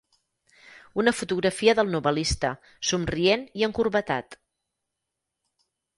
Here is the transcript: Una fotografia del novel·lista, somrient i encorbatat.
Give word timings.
Una 1.01 1.13
fotografia 1.17 1.75
del 1.79 1.93
novel·lista, 1.97 2.51
somrient 2.93 3.45
i 3.61 3.67
encorbatat. 3.69 4.39